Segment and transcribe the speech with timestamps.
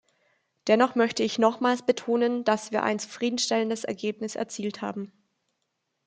[0.67, 5.13] Dennoch möchte ich nochmals betonen, dass wir ein zufriedenstellendes Ergebnis erzielt haben.